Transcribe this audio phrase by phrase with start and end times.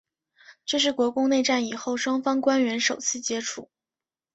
[0.65, 3.69] 这是国共内战以后双方官员首次接触。